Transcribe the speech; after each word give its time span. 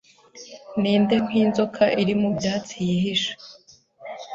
Ninde 0.81 1.15
nkinzoka 1.25 1.83
iri 2.01 2.13
mubyatsi 2.21 2.75
yihishe 2.89 3.33